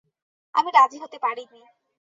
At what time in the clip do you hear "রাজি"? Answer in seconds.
0.71-0.97